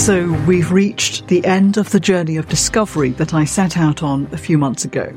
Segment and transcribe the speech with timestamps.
[0.00, 4.30] So we've reached the end of the journey of discovery that I set out on
[4.32, 5.10] a few months ago.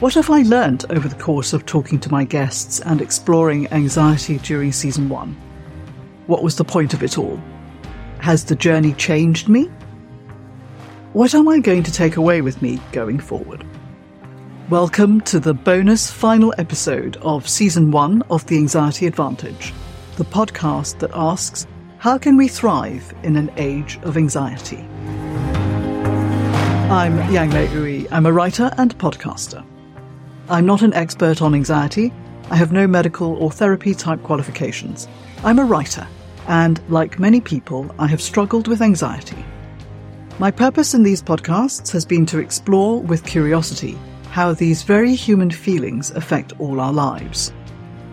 [0.00, 4.38] What have I learned over the course of talking to my guests and exploring anxiety
[4.38, 5.36] during season one?
[6.26, 7.40] What was the point of it all?
[8.18, 9.70] Has the journey changed me?
[11.12, 13.64] What am I going to take away with me going forward?
[14.68, 19.72] Welcome to the bonus final episode of season one of The Anxiety Advantage,
[20.16, 21.68] the podcast that asks
[22.04, 24.76] how can we thrive in an age of anxiety?
[26.92, 28.08] I'm Yang-May Ooi.
[28.12, 29.64] I'm a writer and podcaster.
[30.50, 32.12] I'm not an expert on anxiety.
[32.50, 35.08] I have no medical or therapy type qualifications.
[35.44, 36.06] I'm a writer,
[36.46, 39.42] and like many people, I have struggled with anxiety.
[40.38, 43.96] My purpose in these podcasts has been to explore with curiosity
[44.28, 47.54] how these very human feelings affect all our lives.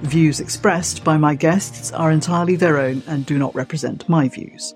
[0.03, 4.73] Views expressed by my guests are entirely their own and do not represent my views.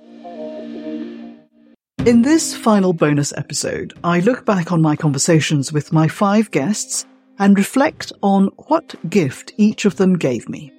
[2.06, 7.06] In this final bonus episode, I look back on my conversations with my five guests
[7.40, 10.72] and reflect on what gift each of them gave me.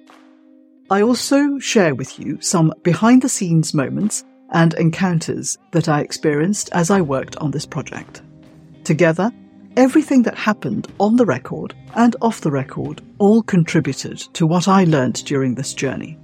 [0.89, 6.69] I also share with you some behind the scenes moments and encounters that I experienced
[6.71, 8.21] as I worked on this project.
[8.85, 9.29] Together,
[9.77, 14.85] Everything that happened on the record and off the record all contributed to what I
[14.85, 16.17] learnt during this journey,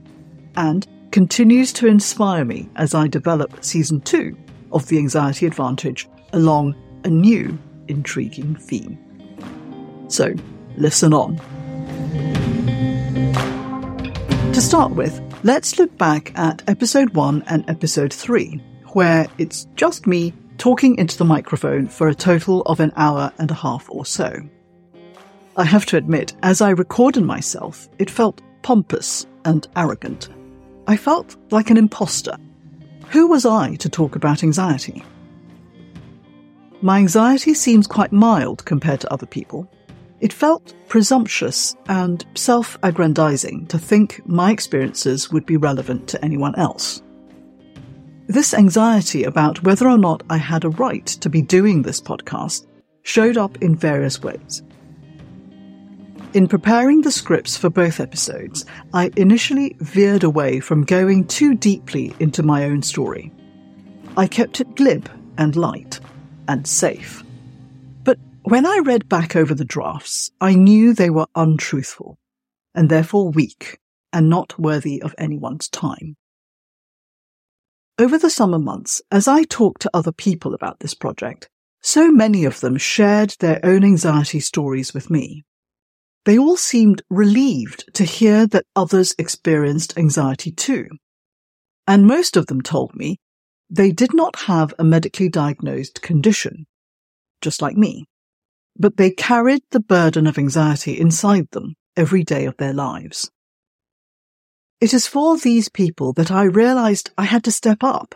[0.55, 4.35] and continues to inspire me as I develop season two
[4.71, 7.55] of The Anxiety Advantage along a new,
[7.87, 8.97] intriguing theme.
[10.07, 10.33] So,
[10.75, 11.37] listen on.
[14.51, 20.07] To start with, let's look back at episode one and episode three, where it's just
[20.07, 20.33] me
[20.64, 24.33] talking into the microphone for a total of an hour and a half or so.
[25.58, 30.30] I have to admit, as I recorded myself, it felt pompous and arrogant.
[30.88, 32.37] I felt like an imposter.
[33.10, 35.04] Who was I to talk about anxiety?
[36.82, 39.70] My anxiety seems quite mild compared to other people.
[40.21, 46.55] It felt presumptuous and self aggrandizing to think my experiences would be relevant to anyone
[46.55, 47.02] else.
[48.28, 52.66] This anxiety about whether or not I had a right to be doing this podcast
[53.02, 54.64] showed up in various ways.
[56.34, 62.16] In preparing the scripts for both episodes, I initially veered away from going too deeply
[62.20, 63.32] into my own story.
[64.16, 66.00] I kept it glib and light
[66.48, 67.23] and safe.
[68.04, 72.17] But when I read back over the drafts, I knew they were untruthful
[72.73, 73.80] and therefore weak
[74.14, 76.16] and not worthy of anyone's time.
[77.99, 81.48] Over the summer months, as I talked to other people about this project,
[81.81, 85.43] so many of them shared their own anxiety stories with me.
[86.26, 90.87] They all seemed relieved to hear that others experienced anxiety too.
[91.86, 93.17] And most of them told me
[93.70, 96.65] they did not have a medically diagnosed condition,
[97.42, 98.05] just like me,
[98.75, 103.30] but they carried the burden of anxiety inside them every day of their lives.
[104.82, 108.16] It is for these people that I realized I had to step up.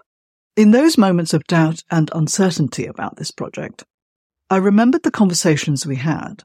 [0.56, 3.84] In those moments of doubt and uncertainty about this project,
[4.50, 6.44] I remembered the conversations we had,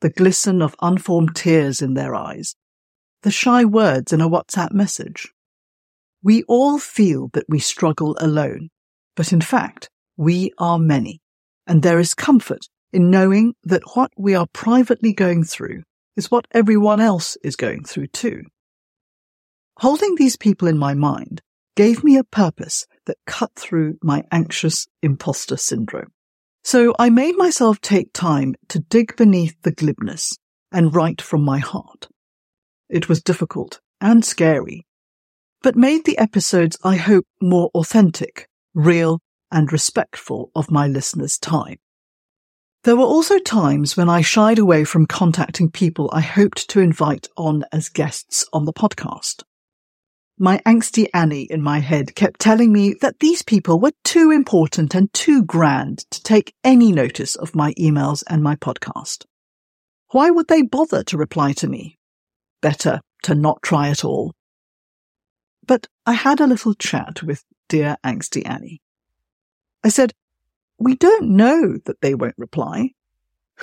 [0.00, 2.54] the glisten of unformed tears in their eyes,
[3.22, 5.32] the shy words in a WhatsApp message.
[6.22, 8.70] We all feel that we struggle alone,
[9.14, 11.20] but in fact, we are many,
[11.66, 15.82] and there is comfort in knowing that what we are privately going through
[16.16, 18.42] is what everyone else is going through too.
[19.84, 21.42] Holding these people in my mind
[21.76, 26.10] gave me a purpose that cut through my anxious imposter syndrome.
[26.62, 30.38] So I made myself take time to dig beneath the glibness
[30.72, 32.08] and write from my heart.
[32.88, 34.86] It was difficult and scary,
[35.62, 39.20] but made the episodes, I hope, more authentic, real,
[39.50, 41.76] and respectful of my listeners' time.
[42.84, 47.28] There were also times when I shied away from contacting people I hoped to invite
[47.36, 49.42] on as guests on the podcast.
[50.38, 54.92] My angsty Annie in my head kept telling me that these people were too important
[54.92, 59.26] and too grand to take any notice of my emails and my podcast.
[60.08, 61.98] Why would they bother to reply to me?
[62.60, 64.34] Better to not try at all.
[65.64, 68.80] But I had a little chat with dear angsty Annie.
[69.84, 70.12] I said,
[70.78, 72.90] we don't know that they won't reply.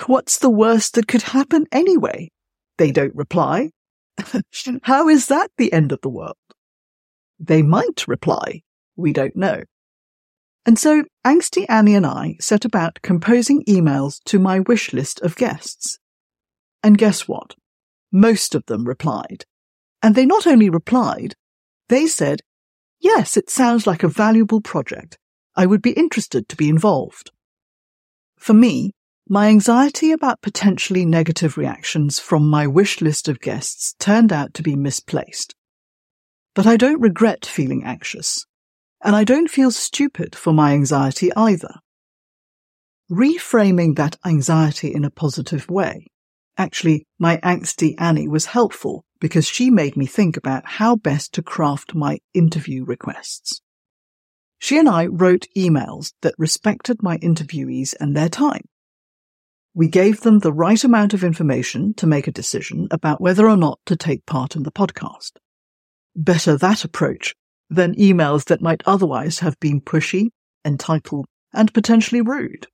[0.06, 2.30] What's the worst that could happen anyway?
[2.78, 3.70] They don't reply.
[4.82, 6.36] How is that the end of the world?
[7.44, 8.62] They might reply,
[8.94, 9.62] we don't know.
[10.64, 15.34] And so Angsty Annie and I set about composing emails to my wish list of
[15.34, 15.98] guests.
[16.84, 17.56] And guess what?
[18.12, 19.44] Most of them replied.
[20.02, 21.34] And they not only replied,
[21.88, 22.42] they said,
[23.00, 25.18] yes, it sounds like a valuable project.
[25.56, 27.32] I would be interested to be involved.
[28.38, 28.92] For me,
[29.28, 34.62] my anxiety about potentially negative reactions from my wish list of guests turned out to
[34.62, 35.56] be misplaced.
[36.54, 38.46] But I don't regret feeling anxious,
[39.02, 41.76] and I don't feel stupid for my anxiety either.
[43.10, 46.06] Reframing that anxiety in a positive way.
[46.58, 51.42] Actually, my angsty Annie was helpful because she made me think about how best to
[51.42, 53.62] craft my interview requests.
[54.58, 58.62] She and I wrote emails that respected my interviewees and their time.
[59.74, 63.56] We gave them the right amount of information to make a decision about whether or
[63.56, 65.32] not to take part in the podcast.
[66.14, 67.34] Better that approach
[67.70, 70.30] than emails that might otherwise have been pushy,
[70.64, 72.66] entitled, and potentially rude.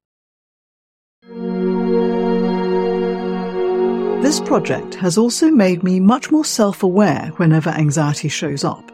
[4.22, 8.90] This project has also made me much more self-aware whenever anxiety shows up.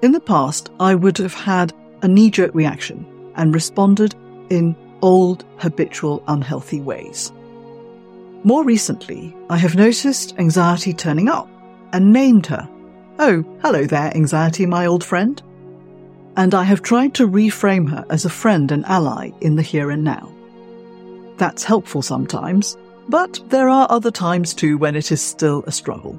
[0.00, 3.06] In the past, I would have had a knee-jerk reaction
[3.36, 4.14] and responded
[4.48, 7.30] in old, habitual, unhealthy ways.
[8.44, 11.48] More recently, I have noticed anxiety turning up
[11.92, 12.66] and named her.
[13.20, 15.42] Oh, hello there, anxiety, my old friend.
[16.36, 19.90] And I have tried to reframe her as a friend and ally in the here
[19.90, 20.32] and now.
[21.36, 22.76] That's helpful sometimes,
[23.08, 26.16] but there are other times too when it is still a struggle.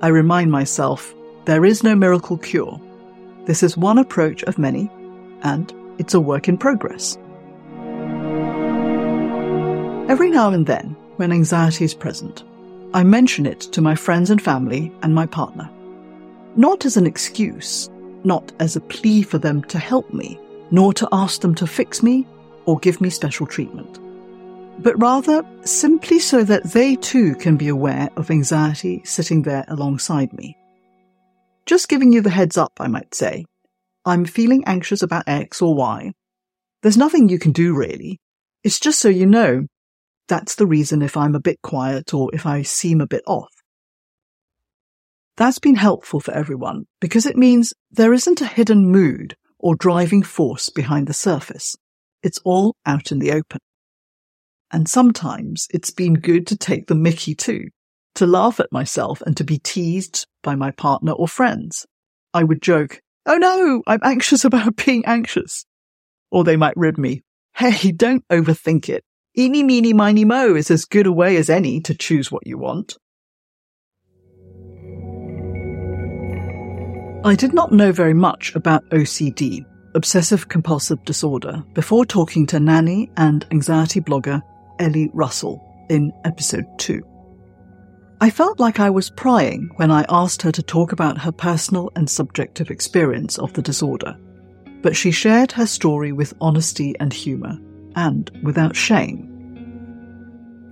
[0.00, 1.14] I remind myself
[1.44, 2.80] there is no miracle cure.
[3.44, 4.90] This is one approach of many,
[5.42, 7.18] and it's a work in progress.
[10.08, 12.44] Every now and then, when anxiety is present,
[12.92, 15.70] I mention it to my friends and family and my partner.
[16.56, 17.88] Not as an excuse,
[18.24, 20.40] not as a plea for them to help me,
[20.72, 22.26] nor to ask them to fix me
[22.66, 24.00] or give me special treatment,
[24.82, 30.32] but rather simply so that they too can be aware of anxiety sitting there alongside
[30.32, 30.56] me.
[31.66, 33.44] Just giving you the heads up, I might say.
[34.04, 36.12] I'm feeling anxious about X or Y.
[36.82, 38.18] There's nothing you can do really.
[38.64, 39.66] It's just so you know
[40.30, 43.50] that's the reason if I'm a bit quiet or if I seem a bit off.
[45.36, 50.22] That's been helpful for everyone because it means there isn't a hidden mood or driving
[50.22, 51.74] force behind the surface.
[52.22, 53.58] It's all out in the open.
[54.70, 57.64] And sometimes it's been good to take the mickey too,
[58.14, 61.86] to laugh at myself and to be teased by my partner or friends.
[62.32, 65.66] I would joke, Oh no, I'm anxious about being anxious.
[66.30, 67.22] Or they might rib me,
[67.56, 69.02] Hey, don't overthink it.
[69.38, 72.58] Eeny, meeny, miny, mo is as good a way as any to choose what you
[72.58, 72.98] want.
[77.24, 83.08] I did not know very much about OCD, obsessive compulsive disorder, before talking to nanny
[83.16, 84.42] and anxiety blogger
[84.80, 87.00] Ellie Russell in episode 2.
[88.20, 91.92] I felt like I was prying when I asked her to talk about her personal
[91.94, 94.16] and subjective experience of the disorder,
[94.82, 97.56] but she shared her story with honesty and humour
[97.96, 99.26] and without shame.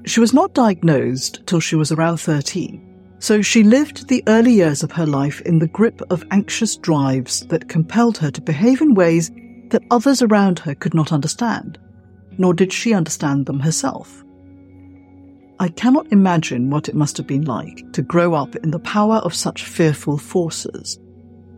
[0.07, 4.83] She was not diagnosed till she was around 13, so she lived the early years
[4.83, 8.95] of her life in the grip of anxious drives that compelled her to behave in
[8.95, 9.31] ways
[9.69, 11.79] that others around her could not understand,
[12.39, 14.25] nor did she understand them herself.
[15.61, 19.17] I cannot imagine what it must have been like to grow up in the power
[19.17, 20.99] of such fearful forces,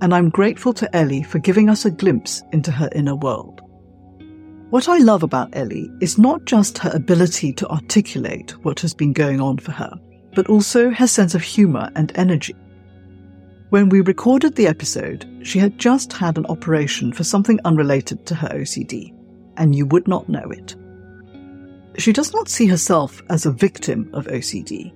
[0.01, 3.61] and I'm grateful to Ellie for giving us a glimpse into her inner world.
[4.71, 9.13] What I love about Ellie is not just her ability to articulate what has been
[9.13, 9.93] going on for her,
[10.37, 12.55] but also her sense of humour and energy.
[13.71, 18.37] When we recorded the episode, she had just had an operation for something unrelated to
[18.37, 19.13] her OCD,
[19.57, 20.77] and you would not know it.
[21.99, 24.93] She does not see herself as a victim of OCD.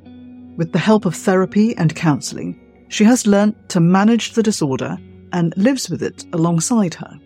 [0.57, 4.97] With the help of therapy and counselling, she has learnt to manage the disorder
[5.33, 7.19] and lives with it alongside her.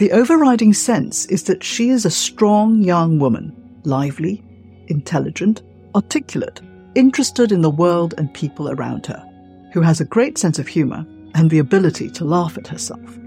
[0.00, 3.54] The overriding sense is that she is a strong young woman,
[3.84, 4.42] lively,
[4.86, 5.60] intelligent,
[5.94, 6.62] articulate,
[6.94, 9.22] interested in the world and people around her,
[9.74, 11.04] who has a great sense of humour
[11.34, 13.18] and the ability to laugh at herself.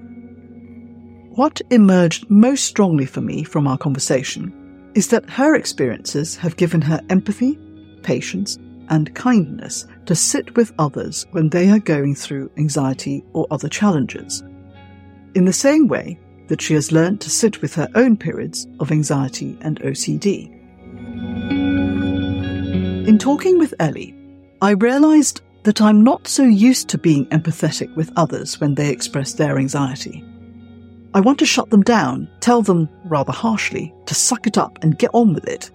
[1.36, 6.82] What emerged most strongly for me from our conversation is that her experiences have given
[6.82, 7.56] her empathy,
[8.02, 8.58] patience,
[8.90, 14.42] and kindness to sit with others when they are going through anxiety or other challenges.
[15.36, 18.92] In the same way, that she has learned to sit with her own periods of
[18.92, 20.52] anxiety and OCD.
[23.08, 24.16] In talking with Ellie,
[24.62, 29.34] I realized that I'm not so used to being empathetic with others when they express
[29.34, 30.24] their anxiety.
[31.14, 34.98] I want to shut them down, tell them, rather harshly, to suck it up and
[34.98, 35.70] get on with it.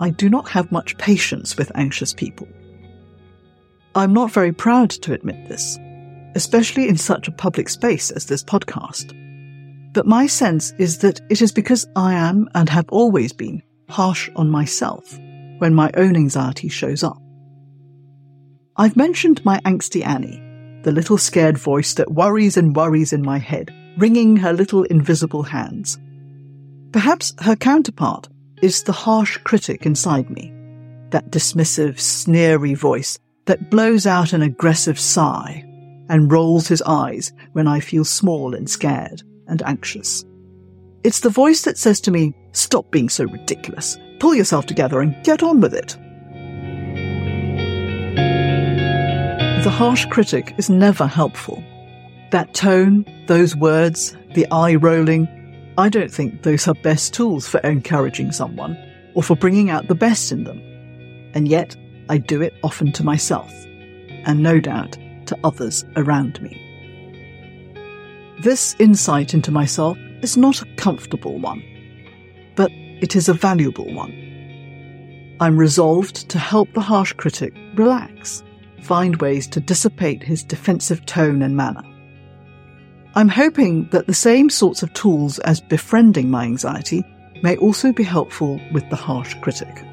[0.00, 2.48] I do not have much patience with anxious people.
[3.94, 5.78] I'm not very proud to admit this,
[6.34, 9.16] especially in such a public space as this podcast.
[9.92, 14.30] But my sense is that it is because I am and have always been harsh
[14.36, 15.18] on myself
[15.58, 17.20] when my own anxiety shows up.
[18.76, 20.42] I've mentioned my angsty Annie,
[20.82, 25.42] the little scared voice that worries and worries in my head, wringing her little invisible
[25.42, 25.98] hands.
[26.92, 28.28] Perhaps her counterpart
[28.62, 30.50] is the harsh critic inside me,
[31.10, 35.62] that dismissive, sneery voice that blows out an aggressive sigh
[36.08, 40.24] and rolls his eyes when I feel small and scared and anxious.
[41.04, 45.22] It's the voice that says to me, stop being so ridiculous, pull yourself together and
[45.24, 45.96] get on with it.
[49.64, 51.62] The harsh critic is never helpful.
[52.30, 55.28] That tone, those words, the eye rolling,
[55.78, 58.76] I don't think those are best tools for encouraging someone
[59.14, 60.58] or for bringing out the best in them.
[61.34, 61.76] And yet,
[62.08, 63.52] I do it often to myself,
[64.24, 66.71] and no doubt to others around me.
[68.40, 71.62] This insight into myself is not a comfortable one,
[72.56, 75.36] but it is a valuable one.
[75.38, 78.42] I'm resolved to help the harsh critic relax
[78.80, 81.82] find ways to dissipate his defensive tone and manner.
[83.14, 87.04] I'm hoping that the same sorts of tools as befriending my anxiety
[87.42, 89.84] may also be helpful with the harsh critic.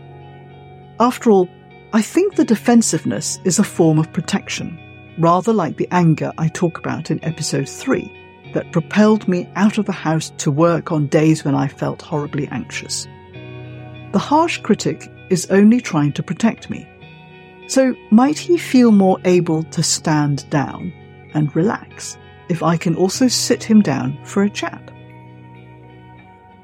[1.00, 1.50] After all,
[1.94, 4.80] I think the defensiveness is a form of protection,
[5.20, 8.16] rather like the anger I talk about in episode 3
[8.54, 12.48] that propelled me out of the house to work on days when I felt horribly
[12.48, 13.08] anxious.
[14.12, 16.88] The harsh critic is only trying to protect me,
[17.68, 20.92] so might he feel more able to stand down
[21.36, 22.18] and relax
[22.50, 24.82] if I can also sit him down for a chat?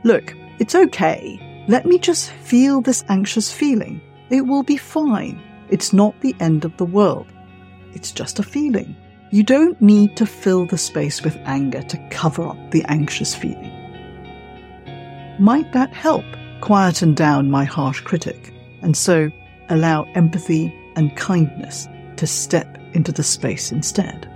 [0.03, 1.39] Look, it's okay.
[1.67, 4.01] Let me just feel this anxious feeling.
[4.29, 5.41] It will be fine.
[5.69, 7.27] It's not the end of the world.
[7.93, 8.95] It's just a feeling.
[9.31, 13.71] You don't need to fill the space with anger to cover up the anxious feeling.
[15.39, 16.23] Might that help
[16.61, 19.31] quieten down my harsh critic and so
[19.69, 24.31] allow empathy and kindness to step into the space instead.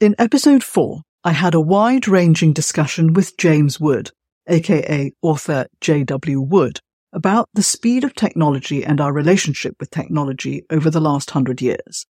[0.00, 4.10] In episode 4, I had a wide ranging discussion with James Wood,
[4.48, 6.40] aka author J.W.
[6.40, 6.80] Wood,
[7.12, 12.06] about the speed of technology and our relationship with technology over the last hundred years.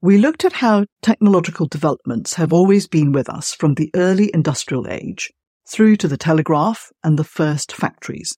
[0.00, 4.88] We looked at how technological developments have always been with us from the early industrial
[4.88, 5.32] age
[5.68, 8.36] through to the telegraph and the first factories.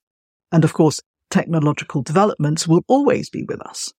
[0.50, 3.92] And of course, technological developments will always be with us.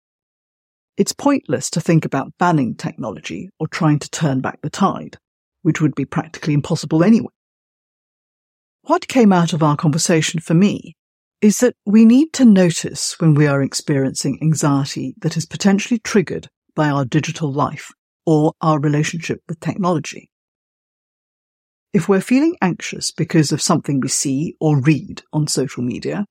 [0.98, 5.18] It's pointless to think about banning technology or trying to turn back the tide,
[5.62, 7.30] which would be practically impossible anyway.
[8.84, 10.96] What came out of our conversation for me
[11.42, 16.48] is that we need to notice when we are experiencing anxiety that is potentially triggered
[16.76, 17.92] by our digital life
[18.26, 20.30] or our relationship with technology.
[21.94, 26.26] If we're feeling anxious because of something we see or read on social media,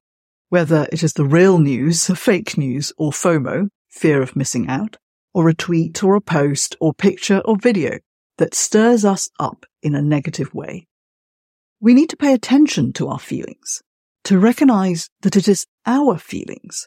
[0.51, 4.97] whether it is the real news, fake news, or FOMO, fear of missing out,
[5.35, 7.99] or a tweet or a post or picture or video
[8.37, 10.87] that stirs us up in a negative way,
[11.81, 13.83] we need to pay attention to our feelings,
[14.25, 16.87] to recognize that it is our feelings,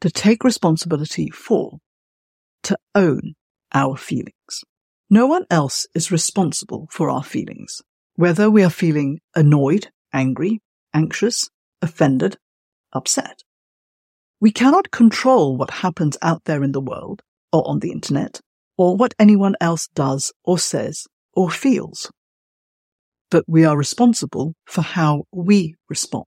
[0.00, 1.78] to take responsibility for,
[2.64, 3.34] to own
[3.72, 4.64] our feelings.
[5.10, 7.82] No one else is responsible for our feelings
[8.16, 10.60] whether we are feeling annoyed, angry,
[10.92, 11.50] anxious,
[11.82, 12.36] offended,
[12.92, 13.42] upset.
[14.40, 18.40] We cannot control what happens out there in the world or on the internet
[18.76, 22.10] or what anyone else does or says or feels.
[23.30, 26.26] But we are responsible for how we respond.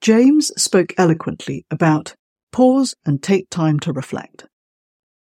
[0.00, 2.14] James spoke eloquently about
[2.52, 4.46] pause and take time to reflect.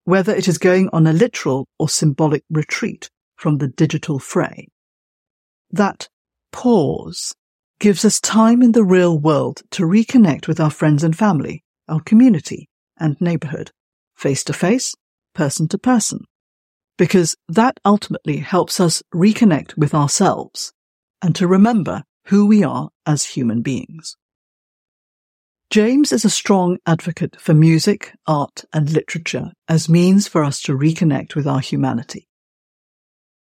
[0.05, 4.69] Whether it is going on a literal or symbolic retreat from the digital fray,
[5.71, 6.09] that
[6.53, 7.35] pause
[7.81, 12.01] gives us time in the real world to reconnect with our friends and family, our
[12.01, 12.69] community
[12.99, 13.71] and neighborhood,
[14.15, 14.95] face to face,
[15.35, 16.21] person to person,
[16.99, 20.73] because that ultimately helps us reconnect with ourselves
[21.23, 24.17] and to remember who we are as human beings.
[25.69, 30.79] James is a strong advocate for music, art and literature as means for us to
[30.79, 32.29] reconnect with our humanity.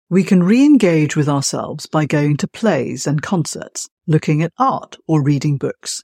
[0.09, 5.21] We can re-engage with ourselves by going to plays and concerts, looking at art or
[5.21, 6.01] reading books.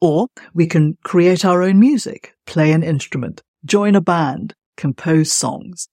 [0.00, 5.88] Or we can create our own music, play an instrument, join a band, compose songs,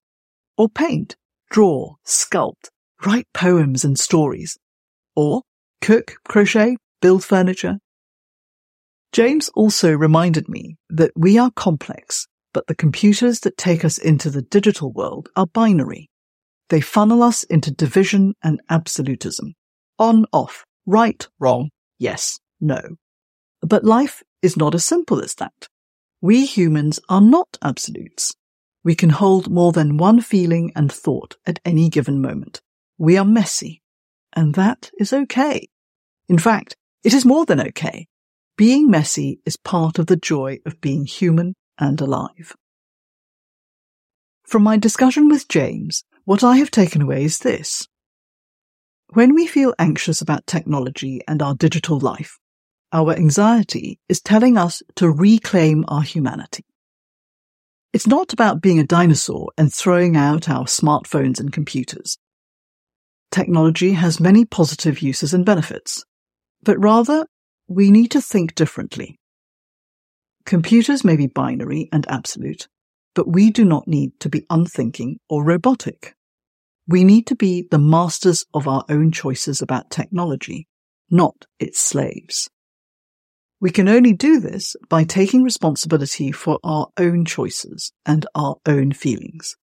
[0.58, 1.17] or paint,
[1.51, 2.70] draw, sculpt,
[3.05, 4.58] write poems and stories,
[5.17, 5.41] or
[5.82, 7.79] cook, crochet, build furniture.
[9.15, 14.29] James also reminded me that we are complex, but the computers that take us into
[14.29, 16.10] the digital world are binary.
[16.67, 19.53] They funnel us into division and absolutism.
[19.98, 22.81] On, off, right, wrong, yes, no.
[23.62, 25.69] But life is not as simple as that.
[26.19, 28.36] We humans are not absolutes.
[28.84, 32.60] We can hold more than one feeling and thought at any given moment.
[32.98, 33.81] We are messy.
[34.34, 35.69] And that is okay.
[36.27, 38.07] In fact, it is more than okay.
[38.57, 42.55] Being messy is part of the joy of being human and alive.
[44.47, 47.85] From my discussion with James, what I have taken away is this.
[49.09, 52.39] When we feel anxious about technology and our digital life,
[52.93, 56.63] our anxiety is telling us to reclaim our humanity.
[57.91, 62.17] It's not about being a dinosaur and throwing out our smartphones and computers.
[63.31, 66.05] Technology has many positive uses and benefits,
[66.63, 67.25] but rather
[67.67, 69.19] we need to think differently.
[70.45, 72.67] Computers may be binary and absolute,
[73.15, 76.15] but we do not need to be unthinking or robotic.
[76.88, 80.67] We need to be the masters of our own choices about technology,
[81.10, 82.50] not its slaves.
[83.60, 88.91] We can only do this by taking responsibility for our own choices and our own
[88.91, 89.55] feelings.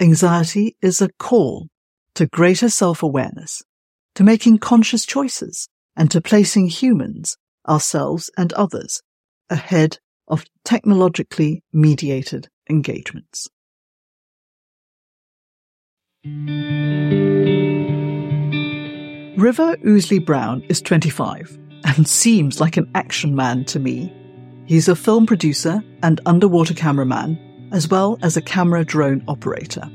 [0.00, 1.68] Anxiety is a call
[2.16, 3.62] to greater self-awareness,
[4.16, 7.36] to making conscious choices, and to placing humans,
[7.68, 9.02] ourselves and others,
[9.50, 9.98] ahead
[10.28, 13.48] of technologically mediated engagements.
[19.36, 24.12] River Ousley Brown is 25 and seems like an action man to me.
[24.66, 29.90] He's a film producer and underwater cameraman, as well as a camera drone operator.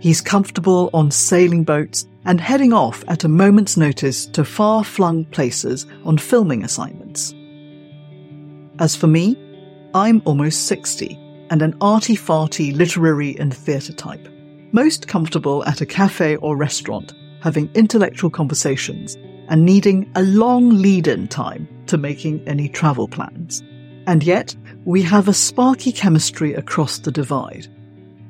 [0.00, 5.26] He's comfortable on sailing boats and heading off at a moment's notice to far flung
[5.26, 7.34] places on filming assignments.
[8.78, 9.36] As for me,
[9.94, 11.18] I'm almost 60
[11.50, 14.26] and an arty farty literary and theatre type,
[14.72, 19.16] most comfortable at a cafe or restaurant, having intellectual conversations
[19.48, 23.62] and needing a long lead in time to making any travel plans.
[24.06, 27.68] And yet, we have a sparky chemistry across the divide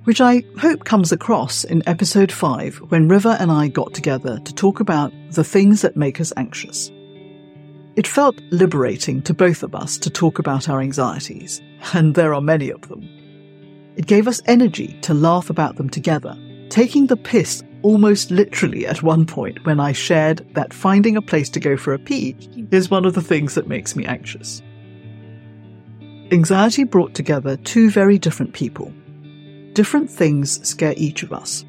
[0.04, 4.54] which I hope comes across in episode 5 when River and I got together to
[4.54, 6.90] talk about the things that make us anxious.
[7.96, 11.60] It felt liberating to both of us to talk about our anxieties,
[11.92, 13.02] and there are many of them.
[13.96, 16.36] It gave us energy to laugh about them together,
[16.70, 21.50] taking the piss almost literally at one point when I shared that finding a place
[21.50, 22.36] to go for a pee
[22.70, 24.62] is one of the things that makes me anxious.
[26.30, 28.92] Anxiety brought together two very different people
[29.80, 31.64] Different things scare each of us.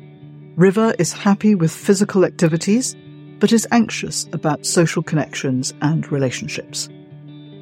[0.57, 2.93] River is happy with physical activities,
[3.39, 6.89] but is anxious about social connections and relationships.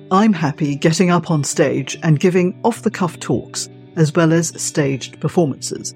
[0.09, 4.59] I'm happy getting up on stage and giving off the cuff talks, as well as
[4.59, 5.93] staged performances.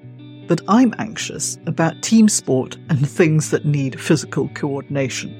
[0.47, 5.31] But I'm anxious about team sport and things that need physical coordination.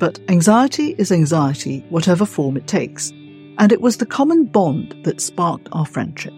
[0.00, 3.10] But anxiety is anxiety, whatever form it takes,
[3.58, 6.34] and it was the common bond that sparked our friendship.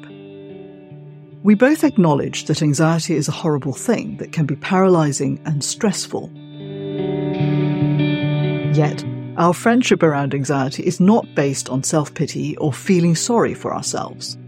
[1.44, 6.30] We both acknowledge that anxiety is a horrible thing that can be paralyzing and stressful.
[8.74, 9.04] Yet,
[9.37, 14.38] our friendship around anxiety is not based on self pity or feeling sorry for ourselves.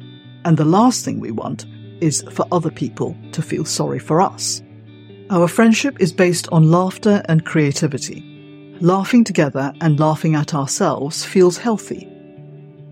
[0.46, 1.66] And the last thing we want
[2.00, 4.62] is for other people to feel sorry for us.
[5.28, 8.22] Our friendship is based on laughter and creativity.
[8.80, 12.09] Laughing together and laughing at ourselves feels healthy.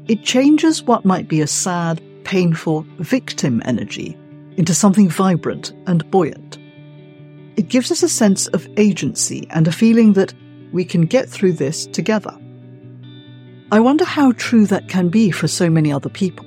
[0.08, 4.16] It changes what might be a sad, painful victim energy
[4.56, 6.58] into something vibrant and buoyant.
[7.56, 10.34] It gives us a sense of agency and a feeling that
[10.72, 12.36] we can get through this together.
[13.70, 16.46] I wonder how true that can be for so many other people.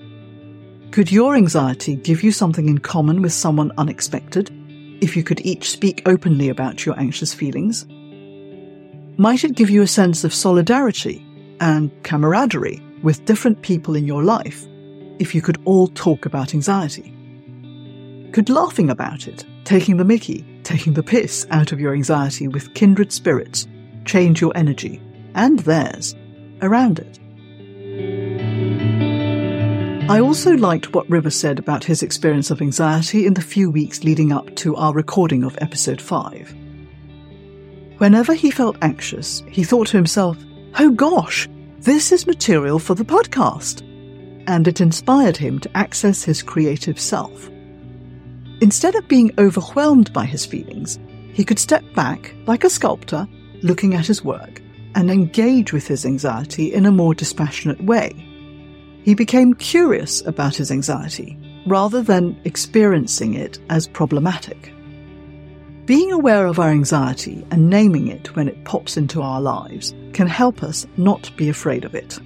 [0.92, 4.52] Could your anxiety give you something in common with someone unexpected
[5.02, 7.86] if you could each speak openly about your anxious feelings?
[9.18, 11.26] Might it give you a sense of solidarity
[11.60, 14.66] and camaraderie with different people in your life
[15.20, 17.14] if you could all talk about anxiety?
[18.32, 22.74] Could laughing about it, taking the mickey, taking the piss out of your anxiety with
[22.74, 23.68] kindred spirits
[24.08, 25.02] change your energy,
[25.36, 26.16] and theirs,
[26.62, 27.20] around it?
[30.10, 34.04] I also liked what River said about his experience of anxiety in the few weeks
[34.04, 36.56] leading up to our recording of episode 5.
[37.98, 40.38] Whenever he felt anxious, he thought to himself,
[40.80, 41.50] oh gosh,
[41.80, 43.84] this is material for the podcast
[44.48, 47.50] and it inspired him to access his creative self.
[48.62, 50.98] Instead of being overwhelmed by his feelings,
[51.34, 53.28] he could step back like a sculptor
[53.62, 54.62] looking at his work
[54.96, 58.12] and engage with his anxiety in a more dispassionate way.
[59.04, 64.74] He became curious about his anxiety rather than experiencing it as problematic.
[65.86, 70.28] Being aware of our anxiety and naming it when it pops into our lives can
[70.28, 72.20] help us not be afraid of it.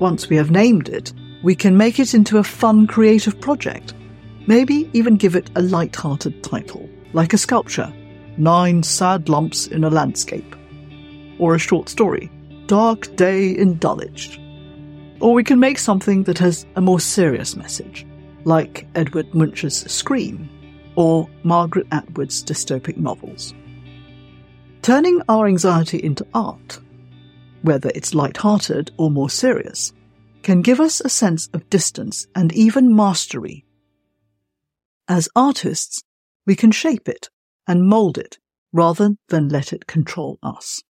[0.00, 3.94] Once we have named it, we can make it into a fun creative project.
[4.46, 7.92] Maybe even give it a light-hearted title, like a sculpture,
[8.36, 10.56] Nine Sad Lumps in a Landscape,
[11.38, 12.30] or a short story,
[12.66, 14.40] Dark Day in Dulwich.
[15.20, 18.06] Or we can make something that has a more serious message,
[18.44, 20.50] like Edward Munch's Scream
[20.96, 23.54] or Margaret Atwood's dystopic novels.
[24.82, 26.78] Turning our anxiety into art,
[27.64, 29.92] whether it's light-hearted or more serious,
[30.42, 33.64] can give us a sense of distance and even mastery.
[35.08, 36.02] As artists,
[36.46, 37.30] we can shape it
[37.66, 38.38] and mold it
[38.72, 40.82] rather than let it control us.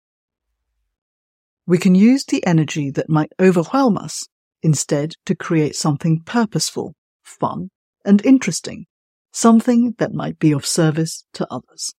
[1.66, 4.28] We can use the energy that might overwhelm us
[4.62, 7.70] instead to create something purposeful, fun,
[8.04, 8.88] and interesting
[9.34, 11.94] something that might be of service to others.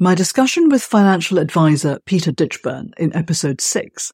[0.00, 4.12] My discussion with financial advisor Peter Ditchburn in episode 6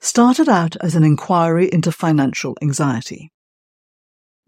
[0.00, 3.32] started out as an inquiry into financial anxiety.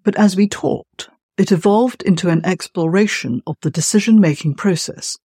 [0.04, 5.16] But as we talked, it evolved into an exploration of the decision-making process,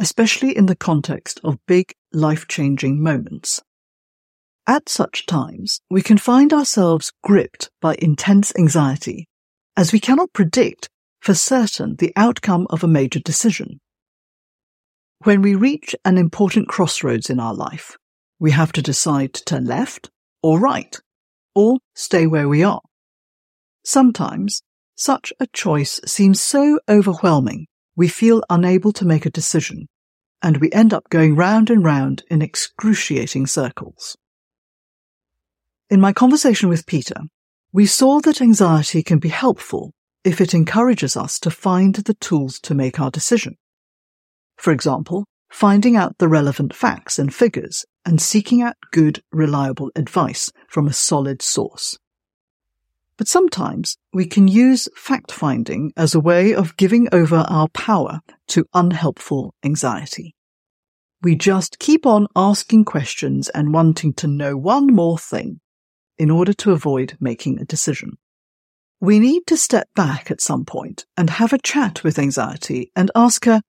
[0.00, 3.62] especially in the context of big life-changing moments.
[4.66, 9.28] At such times, we can find ourselves gripped by intense anxiety
[9.76, 10.88] as we cannot predict
[11.20, 13.78] for certain the outcome of a major decision.
[15.24, 17.96] When we reach an important crossroads in our life,
[18.38, 20.10] we have to decide to turn left
[20.42, 21.00] or right,
[21.54, 22.82] or stay where we are.
[23.82, 24.62] Sometimes
[24.96, 29.88] such a choice seems so overwhelming we feel unable to make a decision,
[30.42, 34.18] and we end up going round and round in excruciating circles.
[35.88, 37.16] In my conversation with Peter,
[37.72, 42.60] we saw that anxiety can be helpful if it encourages us to find the tools
[42.60, 43.56] to make our decision.
[44.56, 50.50] For example, finding out the relevant facts and figures and seeking out good, reliable advice
[50.68, 51.98] from a solid source.
[53.16, 58.20] But sometimes we can use fact finding as a way of giving over our power
[58.48, 60.34] to unhelpful anxiety.
[61.22, 65.60] We just keep on asking questions and wanting to know one more thing
[66.18, 68.18] in order to avoid making a decision.
[69.00, 73.10] We need to step back at some point and have a chat with anxiety and
[73.14, 73.62] ask her,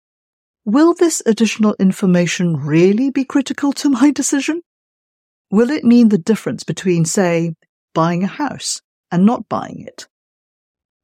[0.65, 4.61] will this additional information really be critical to my decision?
[5.51, 7.53] Will it mean the difference between, say,
[7.93, 10.07] buying a house and not buying it?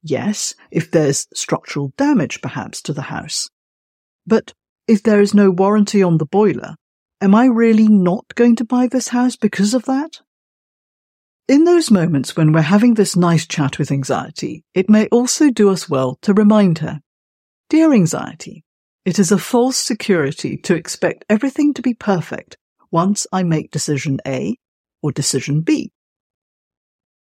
[0.02, 3.48] Yes, if there's structural damage perhaps to the house.
[4.26, 4.52] But
[4.88, 6.74] if there is no warranty on the boiler,
[7.20, 10.20] am I really not going to buy this house because of that?
[11.46, 15.70] In those moments when we're having this nice chat with anxiety, it may also do
[15.70, 17.00] us well to remind her,
[17.68, 18.64] Dear anxiety,
[19.04, 22.56] it is a false security to expect everything to be perfect
[22.90, 24.56] once I make decision A
[25.02, 25.92] or decision B.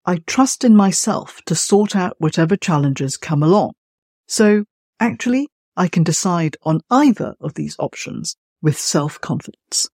[0.07, 3.73] I trust in myself to sort out whatever challenges come along.
[4.29, 4.65] So
[5.01, 9.89] actually, I can decide on either of these options with self-confidence.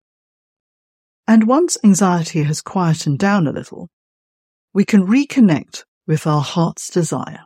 [1.27, 3.89] And once anxiety has quietened down a little,
[4.73, 7.45] we can reconnect with our heart's desire.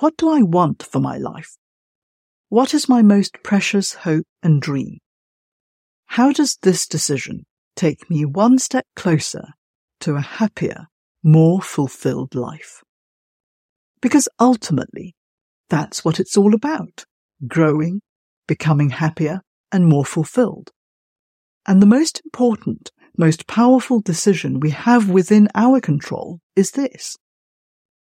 [0.00, 1.56] What do I want for my life?
[2.54, 4.98] What is my most precious hope and dream?
[6.06, 9.54] How does this decision take me one step closer
[10.02, 10.86] to a happier,
[11.24, 12.80] more fulfilled life?
[14.00, 15.16] Because ultimately,
[15.68, 17.04] that's what it's all about.
[17.44, 18.02] Growing,
[18.46, 19.40] becoming happier
[19.72, 20.70] and more fulfilled.
[21.66, 27.16] And the most important most powerful decision we have within our control is this.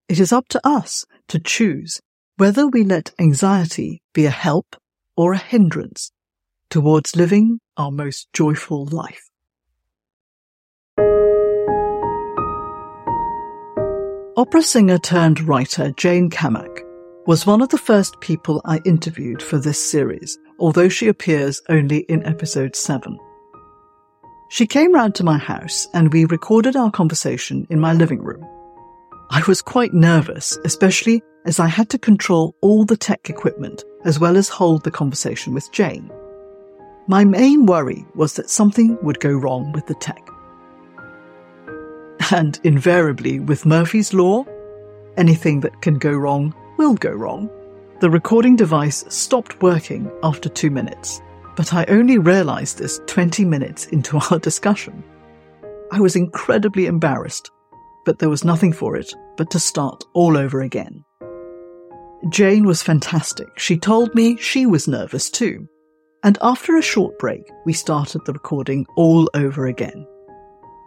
[0.07, 1.99] It is up to us to choose
[2.37, 4.75] whether we let anxiety be a help
[5.15, 6.11] or a hindrance
[6.69, 9.29] towards living our most joyful life.
[14.37, 16.81] Opera singer turned writer Jane Cammack
[17.25, 21.99] was one of the first people I interviewed for this series, although she appears only
[21.99, 23.17] in episode 7.
[24.49, 28.45] She came round to my house and we recorded our conversation in my living room.
[29.29, 34.19] I was quite nervous, especially as I had to control all the tech equipment as
[34.19, 36.11] well as hold the conversation with Jane.
[37.07, 40.27] My main worry was that something would go wrong with the tech.
[42.31, 44.45] And invariably, with Murphy's Law,
[45.17, 47.49] anything that can go wrong will go wrong.
[47.99, 51.21] The recording device stopped working after two minutes
[51.55, 55.03] but I only realized this 20 minutes into our discussion.
[55.91, 57.49] I was incredibly embarrassed,
[58.05, 61.03] but there was nothing for it but to start all over again.
[62.29, 63.47] Jane was fantastic.
[63.59, 65.67] She told me she was nervous too.
[66.23, 70.07] And after a short break, we started the recording all over again.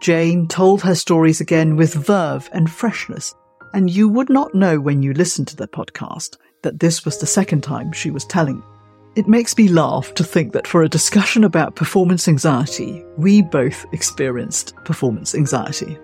[0.01, 3.33] Jane told her stories again with verve and freshness,
[3.73, 7.25] and you would not know when you listened to the podcast that this was the
[7.25, 8.61] second time she was telling.
[9.15, 13.85] It makes me laugh to think that for a discussion about performance anxiety, we both
[13.93, 15.97] experienced performance anxiety.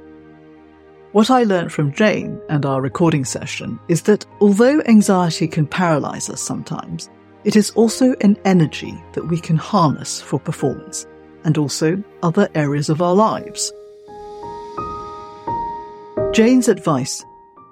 [1.15, 6.29] What I learned from Jane and our recording session is that although anxiety can paralyze
[6.29, 7.09] us sometimes,
[7.45, 11.07] it is also an energy that we can harness for performance
[11.45, 13.71] and also other areas of our lives.
[16.33, 17.23] Jane's advice,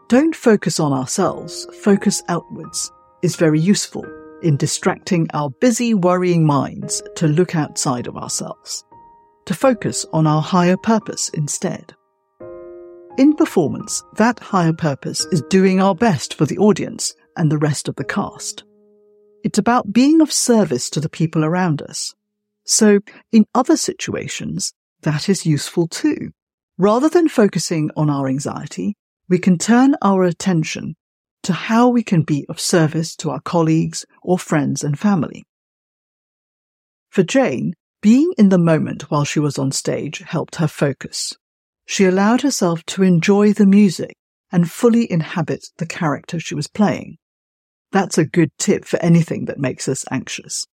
[0.07, 2.89] don't focus on ourselves, focus outwards,
[3.23, 4.05] is very useful
[4.41, 8.85] in distracting our busy, worrying minds to look outside of ourselves,
[9.43, 11.93] to focus on our higher purpose instead.
[13.15, 17.87] In performance, that higher purpose is doing our best for the audience and the rest
[17.87, 18.63] of the cast.
[19.43, 22.15] It's about being of service to the people around us.
[22.65, 26.31] So in other situations, that is useful too.
[26.79, 28.97] Rather than focusing on our anxiety,
[29.29, 30.95] we can turn our attention
[31.43, 35.43] to how we can be of service to our colleagues or friends and family.
[37.09, 41.35] For Jane, being in the moment while she was on stage helped her focus.
[41.85, 44.15] She allowed herself to enjoy the music
[44.51, 47.17] and fully inhabit the character she was playing.
[47.91, 50.65] That's a good tip for anything that makes us anxious.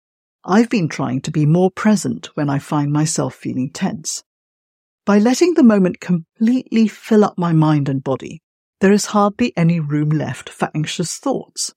[0.45, 4.23] I've been trying to be more present when I find myself feeling tense.
[5.05, 8.41] By letting the moment completely fill up my mind and body,
[8.79, 11.73] there is hardly any room left for anxious thoughts.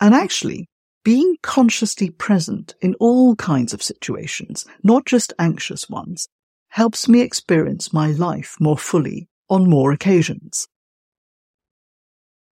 [0.00, 0.68] And actually,
[1.04, 6.28] being consciously present in all kinds of situations, not just anxious ones,
[6.72, 10.66] helps me experience my life more fully on more occasions.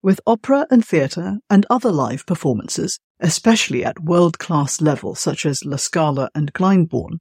[0.03, 5.77] With opera and theatre and other live performances, especially at world-class level such as La
[5.77, 7.19] Scala and Glyndebourne,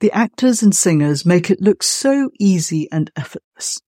[0.00, 3.78] the actors and singers make it look so easy and effortless.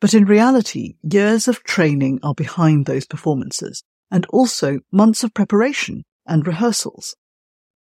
[0.00, 6.02] But in reality, years of training are behind those performances, and also months of preparation
[6.26, 7.14] and rehearsals.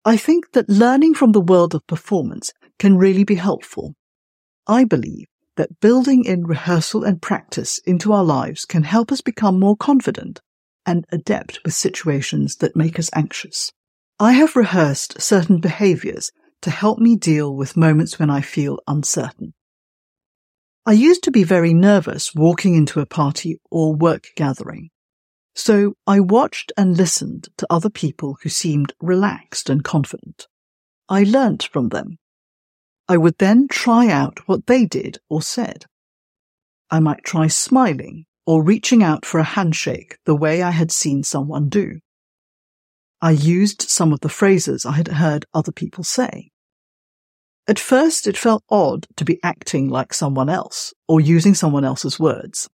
[0.06, 3.94] I think that learning from the world of performance can really be helpful.
[4.65, 9.60] I believe that building in rehearsal and practice into our lives can help us become
[9.60, 10.41] more confident
[10.84, 13.72] and adept with situations that make us anxious.
[14.20, 16.32] I have rehearsed certain behaviors
[16.63, 19.54] to help me deal with moments when I feel uncertain.
[20.84, 24.89] I used to be very nervous walking into a party or work gathering.
[25.54, 30.48] So I watched and listened to other people who seemed relaxed and confident.
[31.08, 32.17] I learnt from them.
[33.12, 35.84] I would then try out what they did or said.
[36.89, 41.24] I might try smiling or reaching out for a handshake the way I had seen
[41.24, 42.00] someone do.
[43.21, 46.52] I used some of the phrases I had heard other people say.
[47.67, 52.17] At first, it felt odd to be acting like someone else or using someone else's
[52.17, 52.69] words.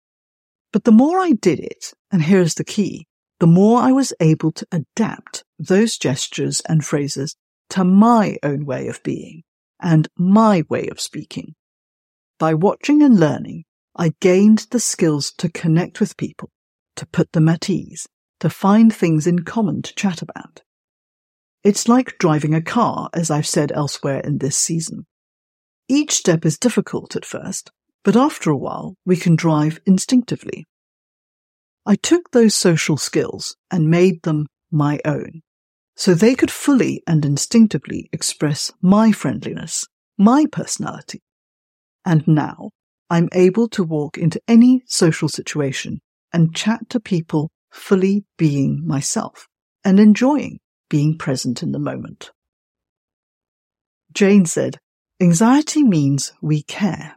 [0.73, 3.07] But the more I did it, and here's the key,
[3.39, 7.37] the more I was able to adapt those gestures and phrases
[7.71, 9.44] to my own way of being
[9.85, 11.55] and my way of speaking.
[12.39, 16.51] By watching and learning, I gained the skills to connect with people,
[16.97, 18.09] to put them at ease,
[18.41, 20.63] to find things in common to chat about.
[21.63, 25.07] It's like driving a car, as I've said elsewhere in this season.
[25.89, 27.71] Each step is difficult at first,
[28.03, 30.65] but after a while we can drive instinctively.
[31.87, 35.43] I took those social skills and made them my own,
[35.97, 39.87] so they could fully and instinctively express my friendliness,
[40.19, 41.23] my personality.
[42.05, 42.71] And now
[43.09, 46.01] I'm able to walk into any social situation
[46.33, 49.47] and chat to people fully being myself
[49.85, 52.31] and enjoying being present in the moment.
[54.13, 54.79] Jane said,
[55.21, 57.17] anxiety means we care.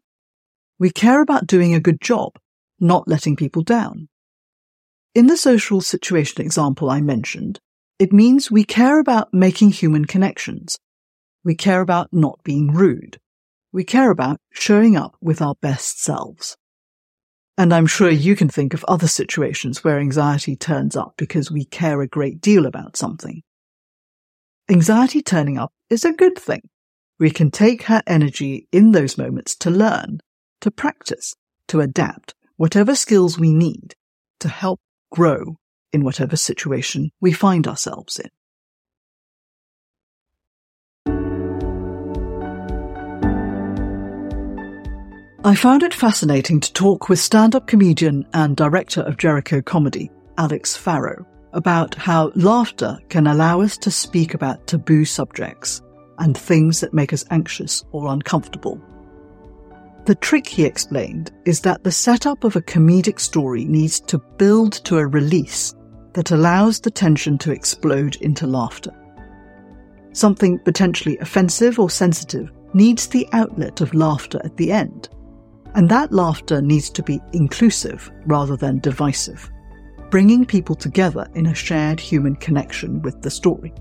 [0.79, 2.33] We care about doing a good job,
[2.79, 4.07] not letting people down.
[5.13, 7.59] In the social situation example I mentioned,
[7.99, 10.77] it means we care about making human connections.
[11.43, 13.17] We care about not being rude.
[13.71, 16.55] We care about showing up with our best selves.
[17.57, 21.65] And I'm sure you can think of other situations where anxiety turns up because we
[21.65, 23.41] care a great deal about something.
[24.69, 26.61] Anxiety turning up is a good thing.
[27.19, 30.19] We can take her energy in those moments to learn,
[30.61, 31.33] to practice,
[31.69, 33.95] to adapt whatever skills we need
[34.39, 34.79] to help
[35.11, 35.57] grow
[35.93, 38.29] in whatever situation we find ourselves in.
[45.43, 50.11] I found it fascinating to talk with stand up comedian and director of Jericho Comedy,
[50.37, 55.81] Alex Farrow, about how laughter can allow us to speak about taboo subjects
[56.19, 58.81] and things that make us anxious or uncomfortable.
[60.07, 64.71] The trick, he explained, is that the setup of a comedic story needs to build
[64.85, 65.75] to a release
[66.13, 68.93] that allows the tension to explode into laughter.
[70.13, 75.09] Something potentially offensive or sensitive needs the outlet of laughter at the end,
[75.75, 79.51] and that laughter needs to be inclusive rather than divisive,
[80.09, 83.73] bringing people together in a shared human connection with the story.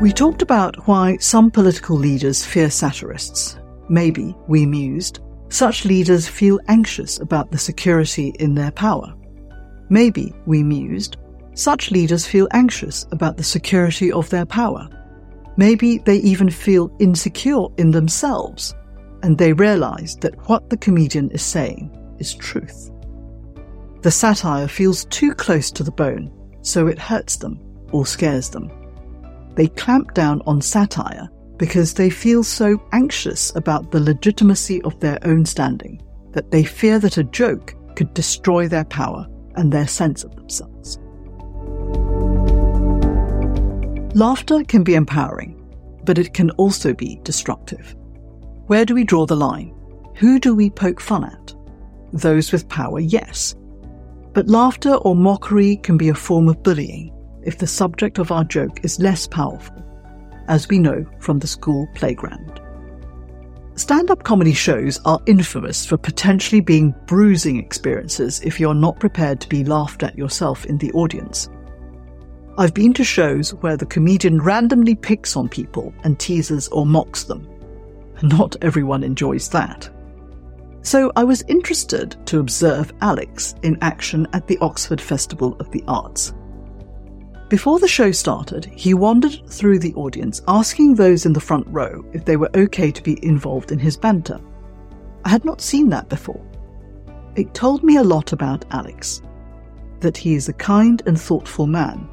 [0.00, 3.58] We talked about why some political leaders fear satirists.
[3.88, 9.12] Maybe, we mused, such leaders feel anxious about the security in their power.
[9.88, 11.16] Maybe, we mused,
[11.54, 14.88] such leaders feel anxious about the security of their power.
[15.56, 18.76] Maybe they even feel insecure in themselves,
[19.24, 22.92] and they realize that what the comedian is saying is truth.
[24.02, 26.30] The satire feels too close to the bone,
[26.62, 27.58] so it hurts them
[27.90, 28.70] or scares them
[29.58, 35.18] they clamp down on satire because they feel so anxious about the legitimacy of their
[35.24, 40.22] own standing that they fear that a joke could destroy their power and their sense
[40.22, 41.00] of themselves.
[44.16, 45.60] Laughter can be empowering,
[46.04, 47.96] but it can also be destructive.
[48.68, 49.74] Where do we draw the line?
[50.18, 51.52] Who do we poke fun at?
[52.12, 53.56] Those with power, yes.
[54.34, 57.12] But laughter or mockery can be a form of bullying
[57.48, 59.82] if the subject of our joke is less powerful,
[60.48, 62.60] as we know from the school playground.
[63.74, 69.40] Stand up comedy shows are infamous for potentially being bruising experiences if you're not prepared
[69.40, 71.48] to be laughed at yourself in the audience.
[72.58, 77.24] I've been to shows where the comedian randomly picks on people and teases or mocks
[77.24, 77.48] them.
[78.22, 79.88] Not everyone enjoys that.
[80.82, 85.84] So I was interested to observe Alex in action at the Oxford Festival of the
[85.88, 86.34] Arts.
[87.48, 92.04] Before the show started, he wandered through the audience asking those in the front row
[92.12, 94.38] if they were okay to be involved in his banter.
[95.24, 96.44] I had not seen that before.
[97.36, 99.22] It told me a lot about Alex.
[100.00, 102.06] That he is a kind and thoughtful man,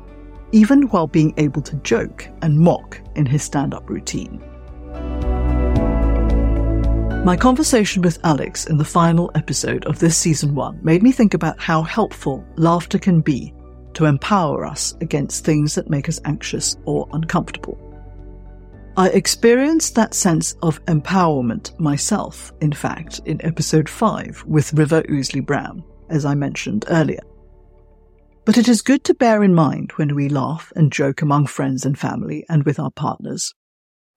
[0.54, 4.41] even while being able to joke and mock in his stand up routine.
[7.26, 11.34] My conversation with Alex in the final episode of this season one made me think
[11.34, 13.54] about how helpful laughter can be
[13.95, 17.79] to empower us against things that make us anxious or uncomfortable.
[18.97, 25.45] I experienced that sense of empowerment myself, in fact, in episode 5 with River Ousley
[25.45, 27.19] Brown, as I mentioned earlier.
[28.45, 31.86] But it is good to bear in mind when we laugh and joke among friends
[31.86, 33.53] and family and with our partners.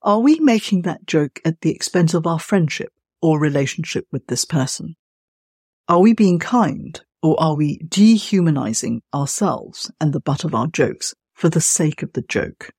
[0.03, 4.45] Are we making that joke at the expense of our friendship or relationship with this
[4.45, 4.95] person?
[5.89, 11.15] Are we being kind or are we dehumanizing ourselves and the butt of our jokes
[11.35, 12.71] for the sake of the joke?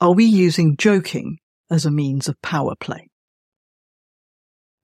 [0.00, 1.38] Are we using joking
[1.70, 3.08] as a means of power play?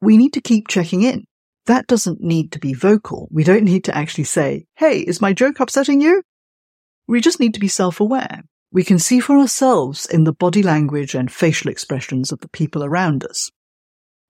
[0.01, 1.25] We need to keep checking in.
[1.67, 3.29] That doesn't need to be vocal.
[3.31, 6.23] We don't need to actually say, Hey, is my joke upsetting you?
[7.07, 8.43] We just need to be self-aware.
[8.71, 12.85] We can see for ourselves in the body language and facial expressions of the people
[12.85, 13.51] around us.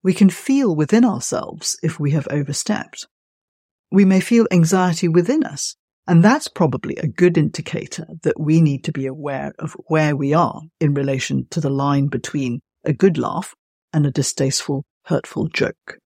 [0.02, 3.08] We can feel within ourselves if we have overstepped
[3.90, 5.76] we may feel anxiety within us.
[6.06, 10.34] And that's probably a good indicator that we need to be aware of where we
[10.34, 13.54] are in relation to the line between a good laugh
[13.92, 15.98] and a distasteful, hurtful joke.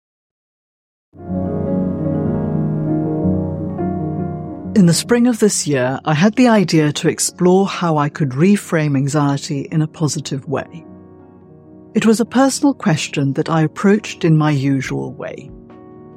[4.77, 8.31] In the spring of this year, I had the idea to explore how I could
[8.31, 10.85] reframe anxiety in a positive way.
[11.95, 15.51] It was a personal question that I approached in my usual way.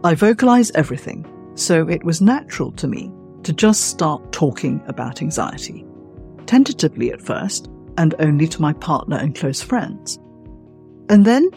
[0.04, 1.26] I vocalize everything,
[1.60, 3.12] so it was natural to me
[3.44, 5.86] to just start talking about anxiety.
[6.46, 10.20] Tentatively at first, and only to my partner and close friends.
[11.10, 11.50] And then,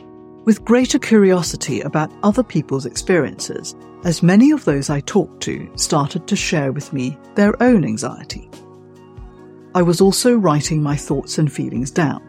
[0.44, 6.26] with greater curiosity about other people's experiences, as many of those I talked to started
[6.26, 8.50] to share with me their own anxiety.
[9.74, 12.22] I was also writing my thoughts and feelings down.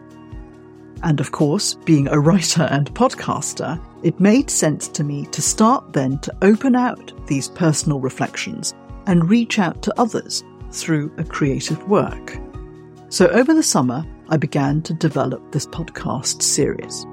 [1.02, 5.92] And of course, being a writer and podcaster, it made sense to me to start
[5.94, 8.74] then to open out these personal reflections
[9.06, 12.38] and reach out to others through a creative work.
[13.08, 17.06] So over the summer, I began to develop this podcast series.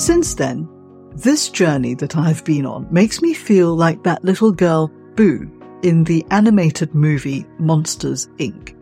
[0.00, 0.68] Since then,
[1.14, 5.50] this journey that I've been on makes me feel like that little girl Boo
[5.82, 8.75] in the animated movie Monsters Inc.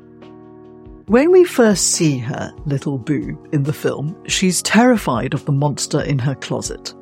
[1.06, 6.00] When we first see her, little Boo, in the film, she's terrified of the monster
[6.00, 6.94] in her closet.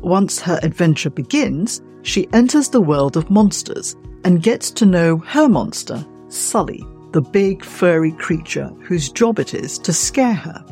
[0.00, 3.94] Once her adventure begins, she enters the world of monsters
[4.24, 9.78] and gets to know her monster, Sully, the big furry creature whose job it is
[9.78, 10.64] to scare her.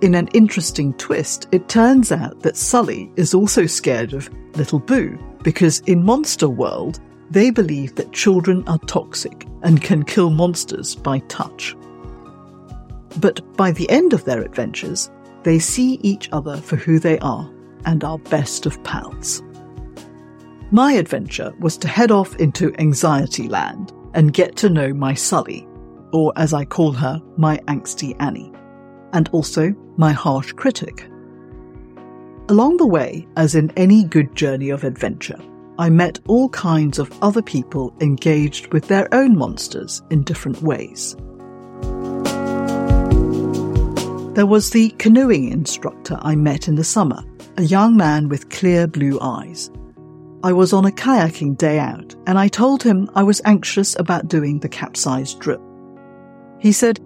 [0.00, 5.18] In an interesting twist, it turns out that Sully is also scared of Little Boo
[5.42, 6.98] because in Monster World,
[7.30, 11.76] they believe that children are toxic and can kill monsters by touch.
[13.20, 15.10] But by the end of their adventures,
[15.42, 17.50] they see each other for who they are
[17.84, 19.42] and are best of pals.
[20.70, 25.66] My adventure was to head off into Anxiety Land and get to know my Sully,
[26.12, 28.52] or as I call her, my angsty Annie
[29.12, 31.08] and also my harsh critic.
[32.48, 35.38] Along the way, as in any good journey of adventure,
[35.78, 41.14] I met all kinds of other people engaged with their own monsters in different ways.
[44.34, 47.22] There was the canoeing instructor I met in the summer,
[47.56, 49.70] a young man with clear blue eyes.
[50.42, 54.28] I was on a kayaking day out, and I told him I was anxious about
[54.28, 55.62] doing the capsized drill.
[56.58, 57.00] He said,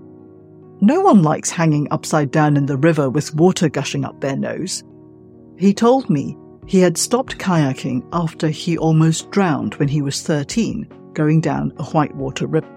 [0.82, 4.82] no one likes hanging upside down in the river with water gushing up their nose.
[5.58, 6.36] He told me
[6.70, 11.82] he had stopped kayaking after he almost drowned when he was 13, going down a
[11.82, 12.70] whitewater river.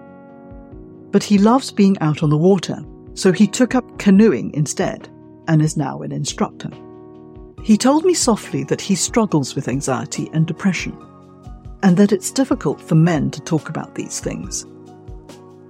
[1.12, 2.84] But he loves being out on the water,
[3.14, 5.08] so he took up canoeing instead
[5.46, 6.70] and is now an instructor.
[7.62, 10.98] He told me softly that he struggles with anxiety and depression,
[11.84, 14.66] and that it's difficult for men to talk about these things.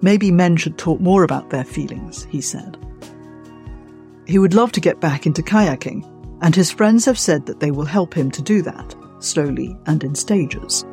[0.00, 2.78] Maybe men should talk more about their feelings, he said.
[4.26, 6.08] He would love to get back into kayaking,
[6.44, 10.04] and his friends have said that they will help him to do that, slowly and
[10.04, 10.84] in stages.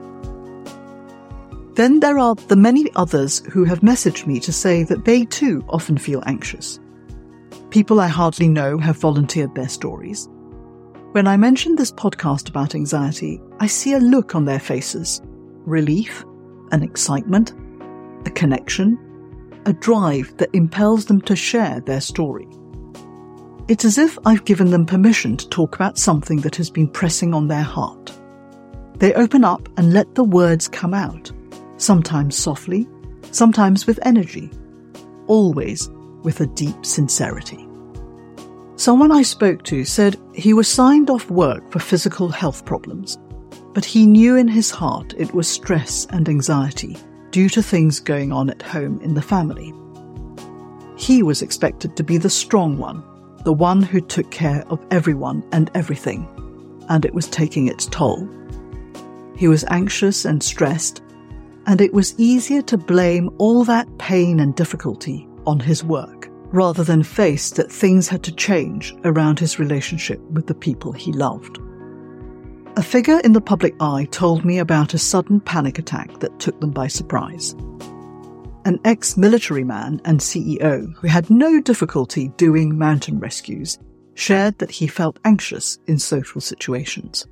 [1.74, 5.62] Then there are the many others who have messaged me to say that they too
[5.68, 6.80] often feel anxious.
[7.70, 10.30] People I hardly know have volunteered their stories.
[11.12, 15.22] When I mention this podcast about anxiety, I see a look on their faces
[15.66, 16.24] relief,
[16.72, 17.54] an excitement,
[18.26, 18.98] a connection,
[19.66, 22.48] a drive that impels them to share their story.
[23.72, 27.34] It's as if I've given them permission to talk about something that has been pressing
[27.34, 28.12] on their heart.
[28.98, 31.32] They open up and let the words come out,
[31.78, 32.86] sometimes softly,
[33.32, 34.52] sometimes with energy,
[35.28, 35.90] always
[36.22, 37.66] with a deep sincerity.
[38.76, 43.18] Someone I spoke to said he was signed off work for physical health problems,
[43.74, 46.98] but he knew in his heart it was stress and anxiety
[47.30, 49.74] due to things going on at home in the family.
[50.98, 53.02] He was expected to be the strong one,
[53.44, 56.28] the one who took care of everyone and everything,
[56.90, 58.28] and it was taking its toll.
[59.36, 61.02] He was anxious and stressed,
[61.66, 66.84] and it was easier to blame all that pain and difficulty on his work rather
[66.84, 71.60] than face that things had to change around his relationship with the people he loved.
[72.78, 76.60] A figure in the public eye told me about a sudden panic attack that took
[76.60, 77.56] them by surprise.
[78.64, 83.80] An ex military man and CEO who had no difficulty doing mountain rescues
[84.14, 87.26] shared that he felt anxious in social situations.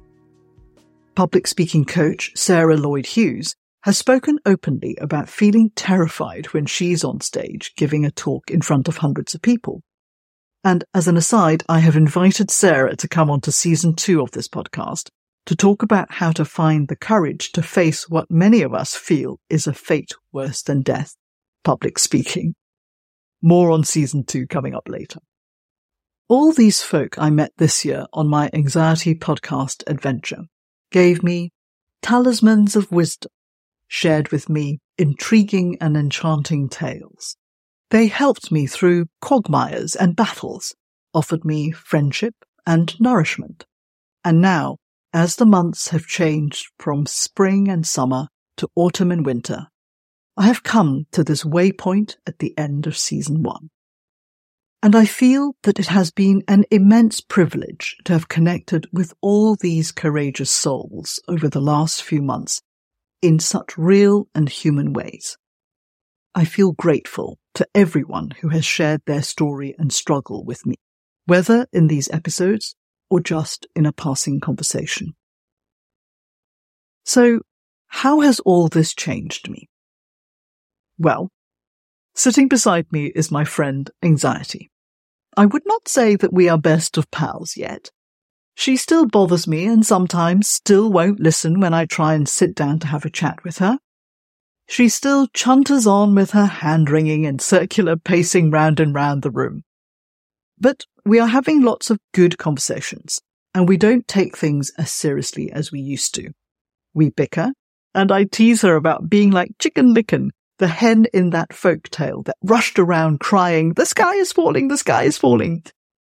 [1.15, 7.21] Public speaking coach Sarah Lloyd Hughes has spoken openly about feeling terrified when she's on
[7.21, 9.83] stage giving a talk in front of hundreds of people.
[10.63, 14.31] And as an aside, I have invited Sarah to come on to season two of
[14.31, 15.09] this podcast
[15.45, 19.39] to talk about how to find the courage to face what many of us feel
[19.49, 21.15] is a fate worse than death,
[21.63, 22.55] public speaking.
[23.41, 25.19] More on season two coming up later.
[26.27, 30.43] All these folk I met this year on my anxiety podcast adventure
[30.91, 31.51] gave me
[32.01, 33.31] talismans of wisdom,
[33.87, 37.35] shared with me intriguing and enchanting tales.
[37.89, 40.75] They helped me through quagmires and battles,
[41.13, 42.35] offered me friendship
[42.65, 43.65] and nourishment.
[44.23, 44.77] And now
[45.13, 49.67] as the months have changed from spring and summer to autumn and winter,
[50.39, 53.71] I have come to this waypoint at the end of season one.
[54.81, 59.57] And I feel that it has been an immense privilege to have connected with all
[59.57, 62.61] these courageous souls over the last few months
[63.21, 65.37] in such real and human ways.
[66.33, 70.75] I feel grateful to everyone who has shared their story and struggle with me,
[71.25, 72.75] whether in these episodes
[73.09, 75.15] or just in a passing conversation.
[77.03, 77.41] So,
[77.87, 79.68] how has all this changed me?
[80.99, 81.29] Well,
[82.13, 84.69] sitting beside me is my friend Anxiety.
[85.37, 87.89] I would not say that we are best of pals yet.
[88.55, 92.79] She still bothers me and sometimes still won't listen when I try and sit down
[92.79, 93.79] to have a chat with her.
[94.69, 99.31] she still chunters on with her hand wringing and circular pacing round and round the
[99.31, 99.63] room.
[100.59, 103.19] But we are having lots of good conversations,
[103.55, 106.31] and we don't take things as seriously as we used to.
[106.93, 107.53] We bicker,
[107.95, 110.29] and I tease her about being like Chicken Licken,
[110.59, 114.77] the hen in that folk tale that rushed around crying, the sky is falling, the
[114.77, 115.63] sky is falling,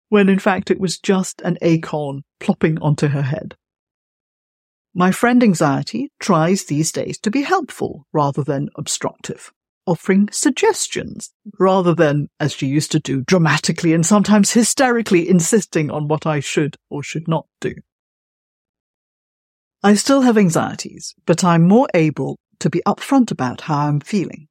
[0.08, 3.54] when in fact it was just an acorn plopping onto her head.
[4.94, 9.52] My friend anxiety tries these days to be helpful rather than obstructive,
[9.86, 16.08] offering suggestions rather than, as she used to do, dramatically and sometimes hysterically insisting on
[16.08, 17.74] what I should or should not do.
[19.82, 24.48] I still have anxieties, but I'm more able to be upfront about how I'm feeling.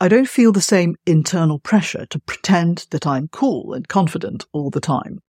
[0.00, 4.70] I don't feel the same internal pressure to pretend that I'm cool and confident all
[4.70, 5.20] the time.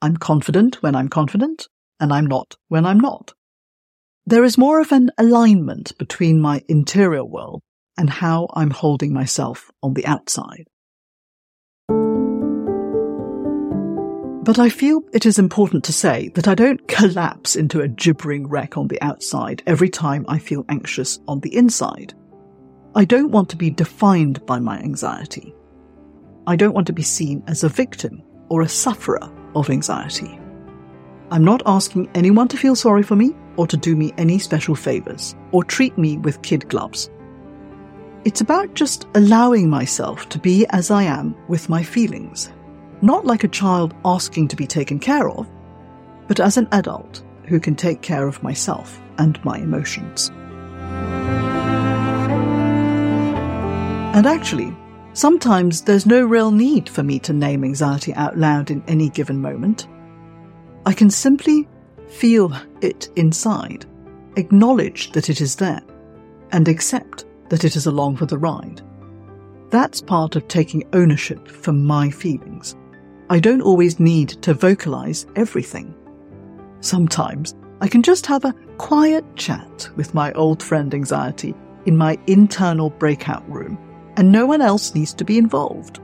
[0.00, 1.68] I'm confident when I'm confident,
[1.98, 3.34] and I'm not when I'm not.
[4.24, 7.62] There is more of an alignment between my interior world
[7.98, 10.68] and how I'm holding myself on the outside.
[14.42, 18.48] But I feel it is important to say that I don't collapse into a gibbering
[18.48, 22.14] wreck on the outside every time I feel anxious on the inside.
[22.94, 25.54] I don't want to be defined by my anxiety.
[26.46, 30.40] I don't want to be seen as a victim or a sufferer of anxiety.
[31.30, 34.74] I'm not asking anyone to feel sorry for me or to do me any special
[34.74, 37.10] favours or treat me with kid gloves.
[38.24, 42.50] It's about just allowing myself to be as I am with my feelings
[43.02, 45.48] not like a child asking to be taken care of,
[46.28, 50.30] but as an adult who can take care of myself and my emotions.
[54.12, 54.76] And actually,
[55.12, 59.40] sometimes there's no real need for me to name anxiety out loud in any given
[59.40, 59.86] moment.
[60.84, 61.68] I can simply
[62.08, 63.86] feel it inside,
[64.36, 65.82] acknowledge that it is there,
[66.52, 68.82] and accept that it is along for the ride.
[69.70, 72.74] That's part of taking ownership for my feelings.
[73.32, 75.94] I don't always need to vocalize everything.
[76.80, 81.54] Sometimes I can just have a quiet chat with my old friend anxiety
[81.86, 83.78] in my internal breakout room,
[84.16, 86.00] and no one else needs to be involved.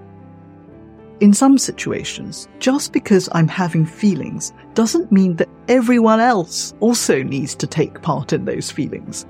[1.18, 7.56] In some situations, just because I'm having feelings doesn't mean that everyone else also needs
[7.56, 9.26] to take part in those feelings.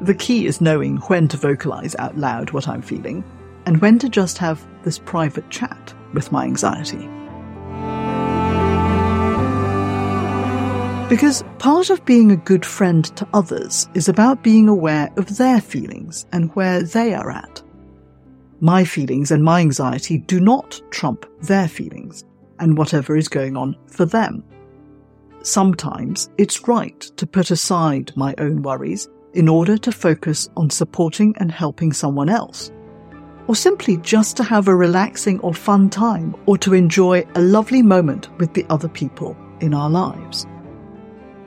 [0.00, 3.22] The key is knowing when to vocalize out loud what I'm feeling
[3.66, 7.08] and when to just have this private chat with my anxiety.
[11.08, 15.60] Because part of being a good friend to others is about being aware of their
[15.60, 17.62] feelings and where they are at.
[18.60, 22.24] My feelings and my anxiety do not trump their feelings
[22.58, 24.42] and whatever is going on for them.
[25.42, 31.34] Sometimes it's right to put aside my own worries in order to focus on supporting
[31.38, 32.72] and helping someone else
[33.46, 37.82] or simply just to have a relaxing or fun time, or to enjoy a lovely
[37.82, 40.46] moment with the other people in our lives.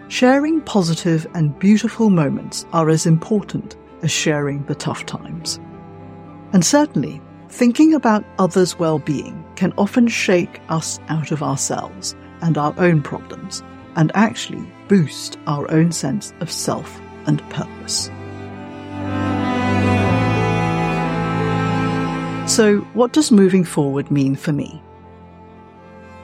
[0.07, 5.59] Sharing positive and beautiful moments are as important as sharing the tough times.
[6.53, 12.73] And certainly, thinking about others' well-being can often shake us out of ourselves and our
[12.77, 13.63] own problems,
[13.95, 18.09] and actually boost our own sense of self and purpose.
[22.47, 24.81] So, what does moving forward mean for me?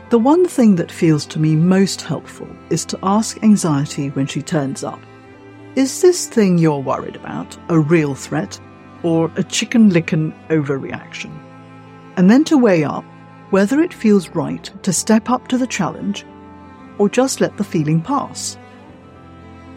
[0.09, 4.41] The one thing that feels to me most helpful is to ask anxiety when she
[4.41, 5.01] turns up
[5.75, 8.57] Is this thing you're worried about a real threat
[9.03, 11.37] or a chicken licken overreaction?
[12.15, 13.03] And then to weigh up
[13.49, 16.25] whether it feels right to step up to the challenge
[16.99, 18.57] or just let the feeling pass.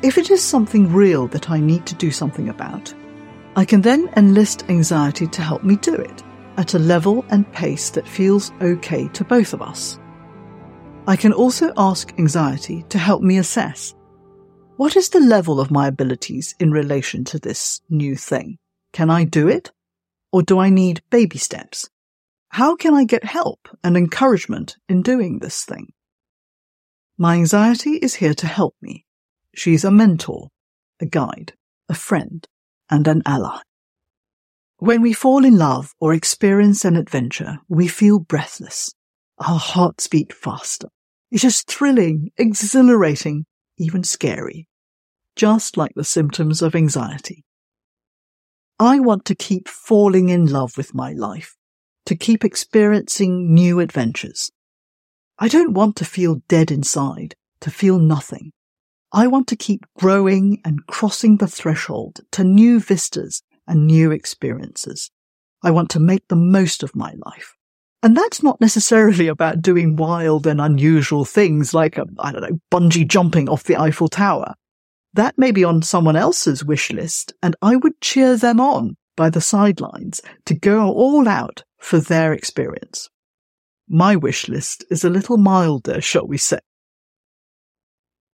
[0.03, 2.94] If it is something real that I need to do something about,
[3.57, 6.22] I can then enlist anxiety to help me do it
[6.57, 9.98] at a level and pace that feels okay to both of us.
[11.07, 13.94] I can also ask anxiety to help me assess
[14.76, 18.59] what is the level of my abilities in relation to this new thing?
[18.92, 19.72] Can I do it?
[20.32, 21.88] Or do I need baby steps?
[22.50, 25.94] How can I get help and encouragement in doing this thing?
[27.16, 29.07] My anxiety is here to help me.
[29.54, 30.48] She's a mentor,
[31.00, 31.54] a guide,
[31.88, 32.46] a friend,
[32.90, 33.61] and an ally.
[34.79, 38.95] When we fall in love or experience an adventure, we feel breathless.
[39.39, 40.89] Our hearts beat faster.
[41.31, 43.47] It is thrilling, exhilarating,
[43.79, 44.68] even scary.
[45.35, 47.45] Just like the symptoms of anxiety.
[48.79, 51.57] I want to keep falling in love with my life,
[52.05, 54.51] to keep experiencing new adventures.
[55.39, 58.53] I don't want to feel dead inside, to feel nothing.
[59.11, 65.10] I want to keep growing and crossing the threshold to new vistas and new experiences.
[65.62, 67.54] I want to make the most of my life.
[68.02, 72.60] And that's not necessarily about doing wild and unusual things like, um, I don't know,
[72.70, 74.54] bungee jumping off the Eiffel Tower.
[75.14, 79.30] That may be on someone else's wish list, and I would cheer them on by
[79.30, 83.08] the sidelines to go all out for their experience.
[83.88, 86.58] My wish list is a little milder, shall we say.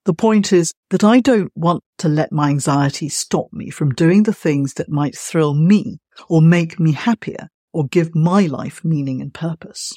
[0.07, 4.23] The point is that I don't want to let my anxiety stop me from doing
[4.23, 5.99] the things that might thrill me
[6.29, 9.93] or make me happier or give my life meaning and purpose.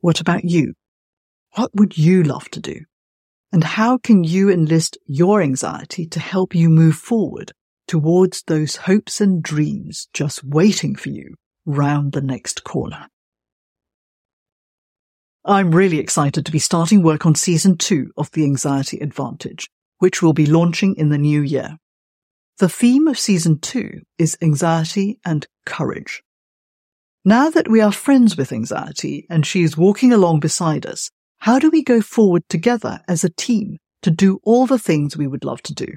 [0.00, 0.72] What about you?
[1.56, 2.80] What would you love to do?
[3.52, 7.52] And how can you enlist your anxiety to help you move forward
[7.86, 11.34] towards those hopes and dreams just waiting for you
[11.66, 13.08] round the next corner?
[15.46, 19.68] I'm really excited to be starting work on season two of The Anxiety Advantage,
[19.98, 21.76] which will be launching in the new year.
[22.60, 26.22] The theme of season two is anxiety and courage.
[27.26, 31.58] Now that we are friends with anxiety and she is walking along beside us, how
[31.58, 35.44] do we go forward together as a team to do all the things we would
[35.44, 35.88] love to do?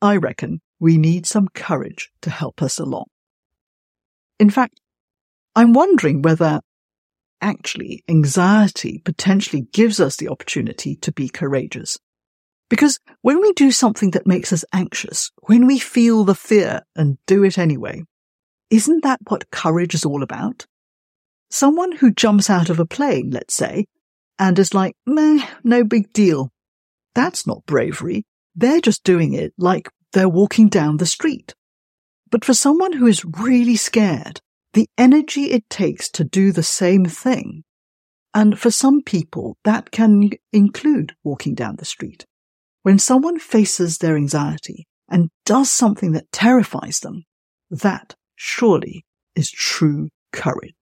[0.00, 3.06] I reckon we need some courage to help us along.
[4.38, 4.80] In fact,
[5.56, 6.60] I'm wondering whether
[7.42, 11.98] actually anxiety potentially gives us the opportunity to be courageous.
[12.70, 17.18] Because when we do something that makes us anxious, when we feel the fear and
[17.26, 18.02] do it anyway,
[18.70, 20.66] isn't that what courage is all about?
[21.50, 23.84] Someone who jumps out of a plane, let's say,
[24.38, 26.50] and is like, meh, no big deal.
[27.14, 28.24] That's not bravery.
[28.54, 31.54] They're just doing it like they're walking down the street.
[32.30, 34.40] But for someone who is really scared,
[34.72, 37.64] the energy it takes to do the same thing.
[38.34, 42.24] And for some people, that can include walking down the street.
[42.82, 47.24] When someone faces their anxiety and does something that terrifies them,
[47.70, 49.04] that surely
[49.36, 50.74] is true courage.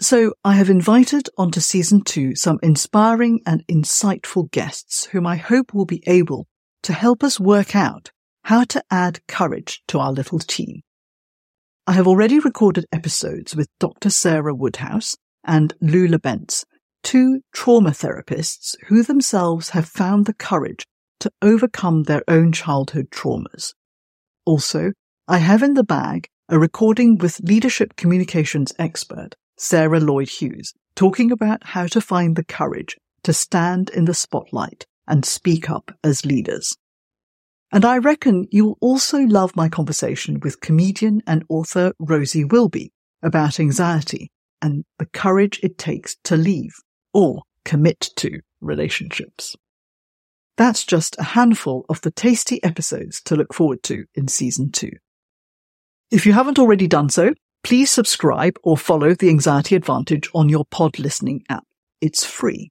[0.00, 5.72] So I have invited onto season two some inspiring and insightful guests whom I hope
[5.72, 6.48] will be able
[6.82, 8.10] to help us work out
[8.44, 10.82] how to add courage to our little team.
[11.84, 14.08] I have already recorded episodes with Dr.
[14.08, 16.64] Sarah Woodhouse and Lula Bentz,
[17.02, 20.86] two trauma therapists who themselves have found the courage
[21.18, 23.74] to overcome their own childhood traumas.
[24.44, 24.92] Also,
[25.26, 31.32] I have in the bag a recording with leadership communications expert Sarah Lloyd Hughes talking
[31.32, 36.24] about how to find the courage to stand in the spotlight and speak up as
[36.24, 36.76] leaders.
[37.72, 42.92] And I reckon you'll also love my conversation with comedian and author Rosie Wilby
[43.22, 46.74] about anxiety and the courage it takes to leave
[47.14, 49.56] or commit to relationships.
[50.58, 54.92] That's just a handful of the tasty episodes to look forward to in season two.
[56.10, 57.32] If you haven't already done so,
[57.64, 61.64] please subscribe or follow the Anxiety Advantage on your pod listening app.
[62.02, 62.70] It's free.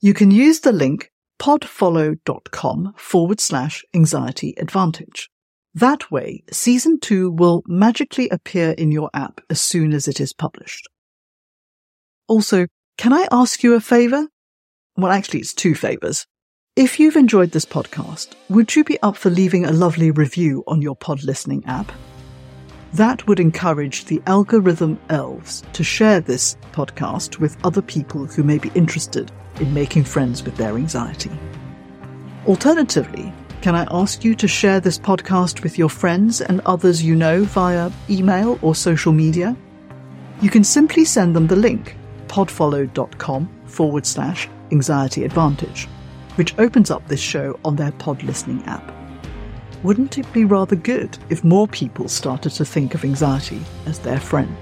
[0.00, 1.10] You can use the link
[1.40, 5.30] podfollow.com forward slash anxiety advantage.
[5.74, 10.32] That way, season two will magically appear in your app as soon as it is
[10.32, 10.88] published.
[12.28, 12.66] Also,
[12.98, 14.28] can I ask you a favor?
[14.96, 16.26] Well, actually, it's two favors.
[16.76, 20.82] If you've enjoyed this podcast, would you be up for leaving a lovely review on
[20.82, 21.90] your pod listening app?
[22.94, 28.58] That would encourage the algorithm elves to share this podcast with other people who may
[28.58, 29.30] be interested
[29.60, 31.30] in making friends with their anxiety.
[32.46, 37.14] Alternatively, can I ask you to share this podcast with your friends and others you
[37.14, 39.56] know via email or social media?
[40.40, 45.86] You can simply send them the link podfollow.com forward slash anxiety advantage,
[46.36, 48.99] which opens up this show on their pod listening app.
[49.82, 54.20] Wouldn't it be rather good if more people started to think of anxiety as their
[54.20, 54.54] friend?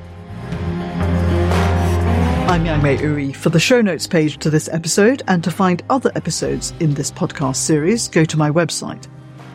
[2.48, 3.34] I'm Yang-May Ooi.
[3.34, 7.10] For the show notes page to this episode and to find other episodes in this
[7.10, 9.08] podcast series, go to my website,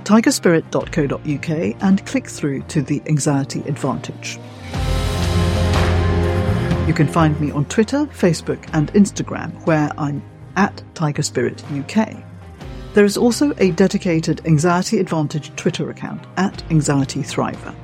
[0.03, 4.39] tigerspirit.co.uk and click through to the Anxiety Advantage.
[6.89, 10.22] You can find me on Twitter, Facebook, and Instagram, where I'm
[10.57, 12.33] at Tigerspirit UK.
[12.94, 17.76] There is also a dedicated Anxiety Advantage Twitter account at Anxiety Thriver.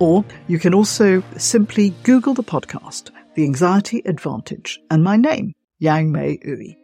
[0.00, 6.38] Or you can also simply Google the podcast the Anxiety Advantage, and my name, Yang-May
[6.38, 6.76] Ooi.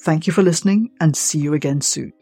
[0.00, 2.14] Thank you for listening and see you again soon.